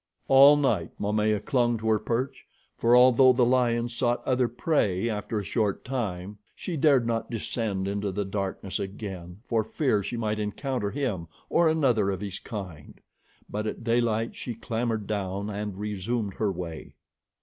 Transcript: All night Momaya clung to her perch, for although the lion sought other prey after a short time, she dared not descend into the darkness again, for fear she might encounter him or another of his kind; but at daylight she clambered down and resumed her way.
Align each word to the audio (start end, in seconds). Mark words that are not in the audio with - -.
All 0.27 0.57
night 0.57 0.89
Momaya 0.99 1.39
clung 1.39 1.77
to 1.77 1.87
her 1.89 1.99
perch, 1.99 2.47
for 2.75 2.95
although 2.97 3.33
the 3.33 3.45
lion 3.45 3.87
sought 3.87 4.25
other 4.25 4.47
prey 4.47 5.07
after 5.07 5.37
a 5.37 5.43
short 5.43 5.85
time, 5.85 6.39
she 6.55 6.75
dared 6.75 7.05
not 7.05 7.29
descend 7.29 7.87
into 7.87 8.11
the 8.11 8.25
darkness 8.25 8.79
again, 8.79 9.41
for 9.45 9.63
fear 9.63 10.01
she 10.01 10.17
might 10.17 10.39
encounter 10.39 10.89
him 10.89 11.27
or 11.51 11.69
another 11.69 12.09
of 12.09 12.19
his 12.19 12.39
kind; 12.39 12.99
but 13.47 13.67
at 13.67 13.83
daylight 13.83 14.35
she 14.35 14.55
clambered 14.55 15.05
down 15.05 15.51
and 15.51 15.77
resumed 15.77 16.33
her 16.33 16.51
way. 16.51 16.95